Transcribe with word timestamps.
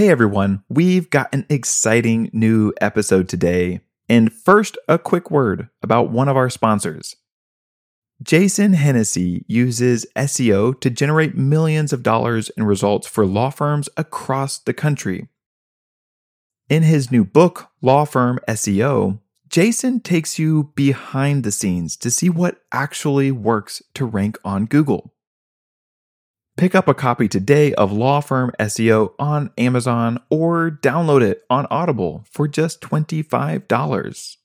Hey 0.00 0.08
everyone, 0.08 0.64
we've 0.70 1.10
got 1.10 1.28
an 1.34 1.44
exciting 1.50 2.30
new 2.32 2.72
episode 2.80 3.28
today. 3.28 3.80
And 4.08 4.32
first, 4.32 4.78
a 4.88 4.98
quick 4.98 5.30
word 5.30 5.68
about 5.82 6.10
one 6.10 6.26
of 6.26 6.38
our 6.38 6.48
sponsors. 6.48 7.16
Jason 8.22 8.72
Hennessy 8.72 9.44
uses 9.46 10.06
SEO 10.16 10.80
to 10.80 10.88
generate 10.88 11.36
millions 11.36 11.92
of 11.92 12.02
dollars 12.02 12.48
in 12.56 12.62
results 12.64 13.06
for 13.06 13.26
law 13.26 13.50
firms 13.50 13.90
across 13.98 14.56
the 14.56 14.72
country. 14.72 15.28
In 16.70 16.82
his 16.82 17.12
new 17.12 17.22
book, 17.22 17.68
Law 17.82 18.06
Firm 18.06 18.38
SEO, 18.48 19.20
Jason 19.50 20.00
takes 20.00 20.38
you 20.38 20.72
behind 20.74 21.44
the 21.44 21.52
scenes 21.52 21.94
to 21.98 22.10
see 22.10 22.30
what 22.30 22.62
actually 22.72 23.30
works 23.30 23.82
to 23.92 24.06
rank 24.06 24.38
on 24.46 24.64
Google. 24.64 25.12
Pick 26.60 26.74
up 26.74 26.88
a 26.88 26.92
copy 26.94 27.26
today 27.26 27.72
of 27.72 27.90
Law 27.90 28.20
Firm 28.20 28.52
SEO 28.60 29.14
on 29.18 29.50
Amazon 29.56 30.20
or 30.28 30.70
download 30.70 31.22
it 31.22 31.42
on 31.48 31.66
Audible 31.70 32.22
for 32.30 32.46
just 32.46 32.82
$25. 32.82 34.36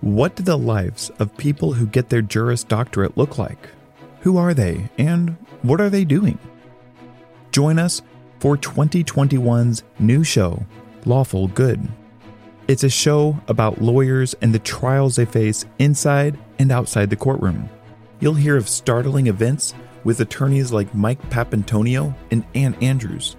What 0.00 0.36
do 0.36 0.42
the 0.42 0.56
lives 0.56 1.10
of 1.18 1.36
people 1.36 1.74
who 1.74 1.86
get 1.86 2.08
their 2.08 2.22
Juris 2.22 2.64
Doctorate 2.64 3.18
look 3.18 3.36
like? 3.36 3.68
Who 4.20 4.38
are 4.38 4.54
they, 4.54 4.88
and 4.96 5.36
what 5.60 5.82
are 5.82 5.90
they 5.90 6.06
doing? 6.06 6.38
Join 7.52 7.78
us 7.78 8.00
for 8.44 8.58
2021's 8.58 9.84
new 9.98 10.22
show, 10.22 10.66
Lawful 11.06 11.48
Good. 11.48 11.88
It's 12.68 12.84
a 12.84 12.90
show 12.90 13.40
about 13.48 13.80
lawyers 13.80 14.34
and 14.42 14.54
the 14.54 14.58
trials 14.58 15.16
they 15.16 15.24
face 15.24 15.64
inside 15.78 16.36
and 16.58 16.70
outside 16.70 17.08
the 17.08 17.16
courtroom. 17.16 17.70
You'll 18.20 18.34
hear 18.34 18.58
of 18.58 18.68
startling 18.68 19.28
events 19.28 19.72
with 20.04 20.20
attorneys 20.20 20.72
like 20.72 20.94
Mike 20.94 21.22
Papantonio 21.30 22.14
and 22.30 22.44
Ann 22.54 22.74
Andrews. 22.82 23.34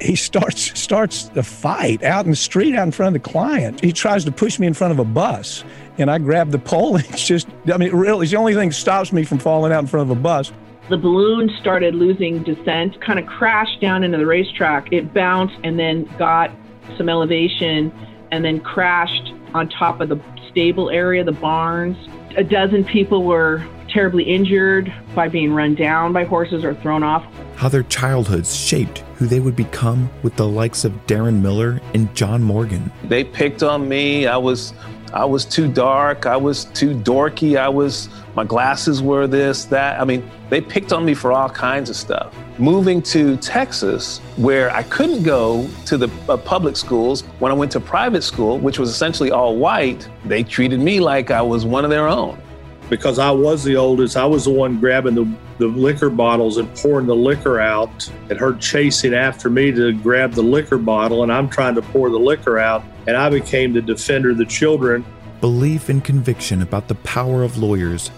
He 0.00 0.16
starts 0.16 0.80
starts 0.80 1.24
the 1.24 1.42
fight 1.42 2.02
out 2.02 2.24
in 2.24 2.30
the 2.30 2.36
street 2.36 2.74
out 2.74 2.86
in 2.86 2.92
front 2.92 3.14
of 3.14 3.22
the 3.22 3.28
client. 3.28 3.84
He 3.84 3.92
tries 3.92 4.24
to 4.24 4.32
push 4.32 4.58
me 4.58 4.66
in 4.66 4.72
front 4.72 4.90
of 4.90 4.98
a 4.98 5.04
bus, 5.04 5.64
and 5.98 6.10
I 6.10 6.16
grab 6.16 6.50
the 6.50 6.58
pole. 6.70 6.96
It's 6.96 7.26
just, 7.26 7.46
I 7.70 7.76
mean, 7.76 7.94
really, 7.94 8.22
it's 8.22 8.30
the 8.30 8.38
only 8.38 8.54
thing 8.54 8.70
that 8.70 8.74
stops 8.74 9.12
me 9.12 9.22
from 9.24 9.38
falling 9.38 9.70
out 9.70 9.80
in 9.80 9.86
front 9.86 10.10
of 10.10 10.16
a 10.16 10.18
bus. 10.18 10.50
The 10.88 10.96
balloon 10.96 11.50
started 11.60 11.96
losing 11.96 12.44
descent, 12.44 13.00
kind 13.00 13.18
of 13.18 13.26
crashed 13.26 13.80
down 13.80 14.04
into 14.04 14.18
the 14.18 14.26
racetrack. 14.26 14.92
It 14.92 15.12
bounced 15.12 15.56
and 15.64 15.76
then 15.76 16.04
got 16.16 16.52
some 16.96 17.08
elevation 17.08 17.92
and 18.30 18.44
then 18.44 18.60
crashed 18.60 19.32
on 19.52 19.68
top 19.68 20.00
of 20.00 20.08
the 20.08 20.20
stable 20.48 20.88
area, 20.90 21.24
the 21.24 21.32
barns. 21.32 21.96
A 22.36 22.44
dozen 22.44 22.84
people 22.84 23.24
were 23.24 23.66
terribly 23.88 24.22
injured 24.24 24.92
by 25.14 25.28
being 25.28 25.52
run 25.52 25.74
down 25.74 26.12
by 26.12 26.22
horses 26.24 26.62
or 26.62 26.74
thrown 26.74 27.02
off. 27.02 27.24
How 27.56 27.68
their 27.68 27.82
childhoods 27.84 28.54
shaped 28.54 28.98
who 29.16 29.26
they 29.26 29.40
would 29.40 29.56
become 29.56 30.10
with 30.22 30.36
the 30.36 30.46
likes 30.46 30.84
of 30.84 30.92
Darren 31.06 31.40
Miller 31.40 31.80
and 31.94 32.14
John 32.14 32.42
Morgan. 32.42 32.92
They 33.04 33.24
picked 33.24 33.62
on 33.62 33.88
me. 33.88 34.26
I 34.26 34.36
was 34.36 34.72
I 35.12 35.24
was 35.24 35.44
too 35.44 35.70
dark. 35.70 36.26
I 36.26 36.36
was 36.36 36.64
too 36.66 36.94
dorky. 36.94 37.58
I 37.58 37.68
was, 37.68 38.08
my 38.34 38.44
glasses 38.44 39.02
were 39.02 39.26
this, 39.26 39.64
that. 39.66 40.00
I 40.00 40.04
mean, 40.04 40.28
they 40.50 40.60
picked 40.60 40.92
on 40.92 41.04
me 41.04 41.14
for 41.14 41.32
all 41.32 41.48
kinds 41.48 41.90
of 41.90 41.96
stuff. 41.96 42.34
Moving 42.58 43.02
to 43.02 43.36
Texas, 43.36 44.18
where 44.36 44.70
I 44.70 44.82
couldn't 44.84 45.22
go 45.22 45.68
to 45.86 45.96
the 45.96 46.10
uh, 46.28 46.36
public 46.36 46.76
schools, 46.76 47.22
when 47.38 47.52
I 47.52 47.54
went 47.54 47.72
to 47.72 47.80
private 47.80 48.22
school, 48.22 48.58
which 48.58 48.78
was 48.78 48.90
essentially 48.90 49.30
all 49.30 49.56
white, 49.56 50.08
they 50.24 50.42
treated 50.42 50.80
me 50.80 51.00
like 51.00 51.30
I 51.30 51.42
was 51.42 51.64
one 51.64 51.84
of 51.84 51.90
their 51.90 52.08
own. 52.08 52.40
Because 52.88 53.18
I 53.18 53.30
was 53.30 53.64
the 53.64 53.76
oldest, 53.76 54.16
I 54.16 54.26
was 54.26 54.44
the 54.44 54.50
one 54.50 54.78
grabbing 54.78 55.14
the, 55.14 55.28
the 55.58 55.66
liquor 55.66 56.10
bottles 56.10 56.56
and 56.56 56.72
pouring 56.76 57.06
the 57.06 57.16
liquor 57.16 57.60
out, 57.60 58.08
and 58.30 58.38
her 58.38 58.54
chasing 58.54 59.14
after 59.14 59.50
me 59.50 59.72
to 59.72 59.92
grab 59.92 60.32
the 60.32 60.42
liquor 60.42 60.78
bottle, 60.78 61.22
and 61.22 61.32
I'm 61.32 61.48
trying 61.48 61.74
to 61.74 61.82
pour 61.82 62.10
the 62.10 62.18
liquor 62.18 62.58
out 62.58 62.84
and 63.06 63.16
I 63.16 63.30
became 63.30 63.72
the 63.72 63.82
defender 63.82 64.30
of 64.30 64.38
the 64.38 64.44
children. 64.44 65.04
Belief 65.40 65.88
and 65.88 66.02
conviction 66.02 66.62
about 66.62 66.88
the 66.88 66.94
power 66.96 67.42
of 67.44 67.56
lawyers 67.58 68.10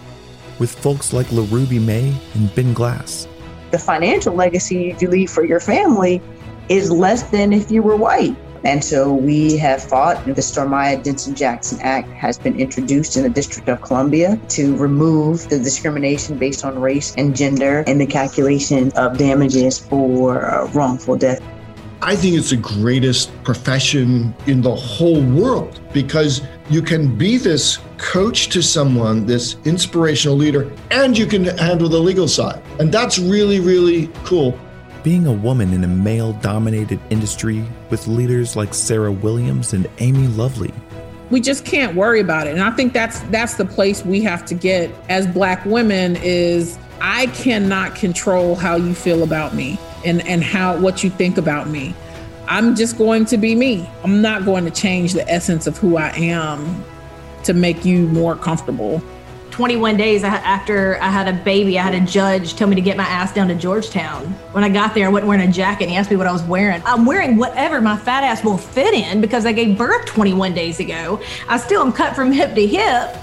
with 0.57 0.71
folks 0.71 1.13
like 1.13 1.27
LaRuby 1.27 1.83
May 1.83 2.13
and 2.33 2.53
Ben 2.55 2.73
Glass. 2.73 3.27
The 3.71 3.79
financial 3.79 4.33
legacy 4.33 4.95
you 4.99 5.09
leave 5.09 5.29
for 5.29 5.45
your 5.45 5.59
family 5.59 6.21
is 6.69 6.91
less 6.91 7.23
than 7.23 7.53
if 7.53 7.71
you 7.71 7.81
were 7.83 7.95
white. 7.95 8.35
And 8.63 8.83
so 8.83 9.13
we 9.13 9.57
have 9.57 9.81
fought. 9.81 10.23
The 10.25 10.33
Stormiyah 10.33 11.03
Denson 11.03 11.35
Jackson 11.35 11.79
Act 11.81 12.09
has 12.09 12.37
been 12.37 12.59
introduced 12.59 13.15
in 13.17 13.23
the 13.23 13.29
District 13.29 13.67
of 13.69 13.81
Columbia 13.81 14.39
to 14.49 14.75
remove 14.77 15.47
the 15.49 15.59
discrimination 15.59 16.37
based 16.37 16.65
on 16.65 16.79
race 16.79 17.13
and 17.15 17.35
gender 17.35 17.83
in 17.87 17.97
the 17.97 18.05
calculation 18.05 18.91
of 18.95 19.17
damages 19.17 19.79
for 19.79 20.45
uh, 20.45 20.67
wrongful 20.71 21.15
death. 21.15 21.41
I 22.01 22.15
think 22.15 22.37
it's 22.37 22.51
the 22.51 22.55
greatest 22.55 23.31
profession 23.43 24.33
in 24.47 24.61
the 24.61 24.73
whole 24.73 25.21
world 25.21 25.81
because 25.91 26.41
you 26.69 26.81
can 26.81 27.17
be 27.17 27.37
this 27.37 27.79
coach 27.97 28.47
to 28.49 28.61
someone, 28.61 29.25
this 29.25 29.57
inspirational 29.65 30.37
leader, 30.37 30.71
and 30.91 31.17
you 31.17 31.25
can 31.25 31.43
handle 31.57 31.89
the 31.89 31.99
legal 31.99 32.29
side. 32.29 32.61
And 32.79 32.89
that's 32.89 33.19
really, 33.19 33.59
really 33.59 34.07
cool. 34.23 34.57
Being 35.03 35.25
a 35.27 35.31
woman 35.31 35.73
in 35.73 35.83
a 35.85 35.87
male 35.87 36.33
dominated 36.33 36.99
industry 37.09 37.63
with 37.89 38.05
leaders 38.07 38.57
like 38.57 38.73
Sarah 38.73 39.11
Williams 39.11 39.71
and 39.71 39.87
Amy 39.99 40.27
Lovely. 40.27 40.73
We 41.29 41.39
just 41.39 41.63
can't 41.63 41.95
worry 41.95 42.19
about 42.19 42.47
it. 42.47 42.51
And 42.51 42.61
I 42.61 42.71
think 42.71 42.91
that's 42.91 43.21
that's 43.31 43.53
the 43.53 43.65
place 43.65 44.03
we 44.03 44.21
have 44.23 44.45
to 44.47 44.55
get 44.55 44.91
as 45.07 45.25
black 45.27 45.63
women 45.65 46.17
is 46.17 46.77
I 46.99 47.27
cannot 47.27 47.95
control 47.95 48.55
how 48.55 48.75
you 48.75 48.93
feel 48.93 49.23
about 49.23 49.55
me 49.55 49.79
and 50.05 50.25
and 50.27 50.43
how 50.43 50.77
what 50.77 51.01
you 51.01 51.09
think 51.09 51.37
about 51.37 51.69
me. 51.69 51.95
I'm 52.47 52.75
just 52.75 52.97
going 52.97 53.25
to 53.25 53.37
be 53.37 53.55
me. 53.55 53.89
I'm 54.03 54.21
not 54.21 54.43
going 54.43 54.65
to 54.65 54.71
change 54.71 55.13
the 55.13 55.27
essence 55.29 55.65
of 55.67 55.77
who 55.77 55.97
I 55.97 56.09
am 56.09 56.83
to 57.43 57.53
make 57.53 57.85
you 57.85 58.07
more 58.07 58.35
comfortable. 58.35 59.01
21 59.59 59.97
days 59.97 60.23
after 60.23 60.97
I 61.01 61.09
had 61.09 61.27
a 61.27 61.33
baby, 61.33 61.77
I 61.77 61.83
had 61.83 61.93
a 61.93 61.99
judge 62.05 62.55
tell 62.55 62.69
me 62.69 62.75
to 62.75 62.81
get 62.81 62.95
my 62.95 63.03
ass 63.03 63.33
down 63.33 63.49
to 63.49 63.55
Georgetown. 63.55 64.27
When 64.53 64.63
I 64.63 64.69
got 64.69 64.95
there, 64.95 65.05
I 65.05 65.09
wasn't 65.09 65.27
wearing 65.27 65.49
a 65.49 65.51
jacket 65.51 65.83
and 65.83 65.91
he 65.91 65.97
asked 65.97 66.09
me 66.09 66.15
what 66.15 66.27
I 66.27 66.31
was 66.31 66.43
wearing. 66.43 66.81
I'm 66.85 67.05
wearing 67.05 67.35
whatever 67.35 67.81
my 67.81 67.97
fat 67.97 68.23
ass 68.23 68.41
will 68.41 68.57
fit 68.57 68.93
in 68.93 69.19
because 69.19 69.45
I 69.45 69.51
gave 69.51 69.77
birth 69.77 70.05
21 70.05 70.53
days 70.53 70.79
ago. 70.79 71.21
I 71.49 71.57
still 71.57 71.81
am 71.81 71.91
cut 71.91 72.15
from 72.15 72.31
hip 72.31 72.55
to 72.55 72.65
hip. 72.65 73.17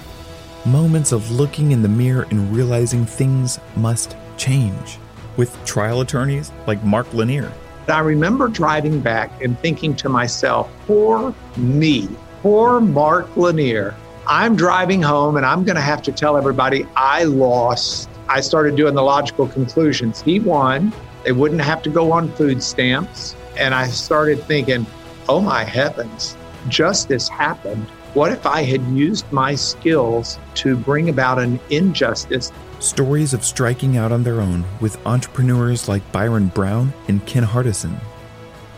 Moments 0.66 1.12
of 1.12 1.30
looking 1.30 1.72
in 1.72 1.80
the 1.80 1.88
mirror 1.88 2.26
and 2.30 2.54
realizing 2.54 3.06
things 3.06 3.58
must 3.74 4.14
change 4.36 4.98
with 5.38 5.56
trial 5.64 6.02
attorneys 6.02 6.52
like 6.66 6.84
Mark 6.84 7.14
Lanier. 7.14 7.50
I 7.88 8.00
remember 8.00 8.48
driving 8.48 9.00
back 9.00 9.42
and 9.42 9.58
thinking 9.60 9.96
to 9.96 10.10
myself, 10.10 10.70
poor 10.86 11.34
me, 11.56 12.10
poor 12.42 12.78
Mark 12.78 13.34
Lanier. 13.38 13.96
I'm 14.28 14.56
driving 14.56 15.02
home 15.02 15.36
and 15.36 15.46
I'm 15.46 15.64
going 15.64 15.76
to 15.76 15.82
have 15.82 16.02
to 16.02 16.12
tell 16.12 16.36
everybody 16.36 16.86
I 16.96 17.24
lost. 17.24 18.08
I 18.28 18.40
started 18.40 18.76
doing 18.76 18.94
the 18.94 19.02
logical 19.02 19.46
conclusions. 19.46 20.20
He 20.20 20.40
won. 20.40 20.92
They 21.24 21.32
wouldn't 21.32 21.60
have 21.60 21.82
to 21.82 21.90
go 21.90 22.12
on 22.12 22.32
food 22.32 22.62
stamps. 22.62 23.36
And 23.56 23.74
I 23.74 23.86
started 23.86 24.42
thinking, 24.42 24.84
oh 25.28 25.40
my 25.40 25.64
heavens, 25.64 26.36
justice 26.68 27.28
happened. 27.28 27.86
What 28.14 28.32
if 28.32 28.46
I 28.46 28.62
had 28.62 28.82
used 28.88 29.30
my 29.30 29.54
skills 29.54 30.38
to 30.54 30.76
bring 30.76 31.08
about 31.08 31.38
an 31.38 31.60
injustice 31.70 32.52
Stories 32.78 33.32
of 33.32 33.42
striking 33.42 33.96
out 33.96 34.12
on 34.12 34.22
their 34.22 34.40
own 34.40 34.64
with 34.80 35.04
entrepreneurs 35.06 35.88
like 35.88 36.12
Byron 36.12 36.48
Brown 36.48 36.92
and 37.08 37.24
Ken 37.24 37.42
Hardison. 37.42 37.98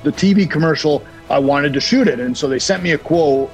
The 0.05 0.13
TV 0.13 0.49
commercial, 0.49 1.05
I 1.29 1.41
wanted 1.41 1.73
to 1.73 1.81
shoot 1.81 2.07
it. 2.07 2.21
And 2.21 2.37
so 2.37 2.49
they 2.49 2.61
sent 2.61 2.83
me 2.83 2.93
a 2.93 2.99
quote. 2.99 3.51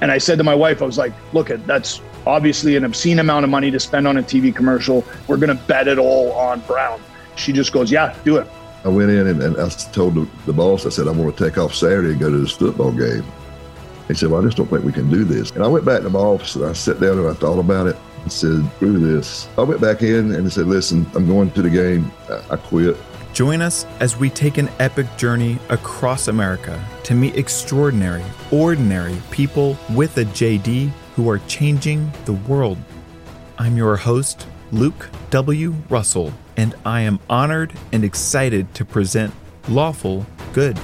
And 0.00 0.10
I 0.10 0.18
said 0.18 0.38
to 0.38 0.44
my 0.44 0.54
wife, 0.54 0.82
I 0.82 0.86
was 0.86 0.98
like, 0.98 1.12
look, 1.32 1.48
that's 1.48 2.00
obviously 2.26 2.76
an 2.76 2.84
obscene 2.84 3.18
amount 3.18 3.44
of 3.44 3.50
money 3.50 3.70
to 3.70 3.80
spend 3.80 4.06
on 4.06 4.16
a 4.18 4.22
TV 4.22 4.54
commercial. 4.54 5.04
We're 5.26 5.38
going 5.38 5.56
to 5.56 5.62
bet 5.64 5.88
it 5.88 5.98
all 5.98 6.32
on 6.32 6.60
Brown. 6.60 7.00
She 7.36 7.52
just 7.52 7.72
goes, 7.72 7.90
yeah, 7.90 8.16
do 8.24 8.36
it. 8.36 8.46
I 8.84 8.88
went 8.88 9.10
in 9.10 9.26
and, 9.26 9.42
and 9.42 9.56
I 9.56 9.68
told 9.68 10.14
the, 10.14 10.28
the, 10.46 10.52
boss, 10.52 10.86
I 10.86 10.90
said, 10.90 11.08
I 11.08 11.10
want 11.10 11.36
to 11.36 11.44
take 11.44 11.58
off 11.58 11.74
Saturday 11.74 12.10
and 12.10 12.20
go 12.20 12.30
to 12.30 12.38
this 12.38 12.52
football 12.52 12.92
game. 12.92 13.24
He 14.06 14.14
said, 14.14 14.30
well, 14.30 14.40
I 14.40 14.44
just 14.44 14.56
don't 14.56 14.68
think 14.68 14.84
we 14.84 14.92
can 14.92 15.10
do 15.10 15.24
this. 15.24 15.50
And 15.50 15.64
I 15.64 15.66
went 15.66 15.84
back 15.84 16.02
to 16.02 16.10
my 16.10 16.20
office 16.20 16.54
and 16.54 16.64
I 16.64 16.72
sat 16.72 17.00
down 17.00 17.18
and 17.18 17.28
I 17.28 17.34
thought 17.34 17.58
about 17.58 17.88
it. 17.88 17.96
He 18.24 18.30
said, 18.30 18.64
screw 18.76 18.98
this. 18.98 19.48
I 19.58 19.62
went 19.62 19.80
back 19.80 20.02
in 20.02 20.32
and 20.32 20.44
he 20.44 20.50
said, 20.50 20.66
listen, 20.66 21.06
I'm 21.14 21.26
going 21.26 21.50
to 21.52 21.62
the 21.62 21.70
game. 21.70 22.10
I, 22.30 22.54
I 22.54 22.56
quit. 22.56 22.96
Join 23.32 23.62
us 23.62 23.86
as 24.00 24.16
we 24.16 24.30
take 24.30 24.58
an 24.58 24.68
epic 24.78 25.06
journey 25.16 25.58
across 25.68 26.28
America 26.28 26.82
to 27.04 27.14
meet 27.14 27.36
extraordinary, 27.36 28.24
ordinary 28.50 29.16
people 29.30 29.76
with 29.94 30.16
a 30.18 30.24
JD 30.24 30.90
who 31.14 31.28
are 31.30 31.38
changing 31.40 32.10
the 32.24 32.32
world. 32.32 32.78
I'm 33.58 33.76
your 33.76 33.96
host, 33.96 34.46
Luke 34.72 35.08
W. 35.30 35.74
Russell, 35.88 36.32
and 36.56 36.74
I 36.84 37.02
am 37.02 37.20
honored 37.28 37.72
and 37.92 38.04
excited 38.04 38.74
to 38.74 38.84
present 38.84 39.32
Lawful 39.68 40.26
Good. 40.52 40.78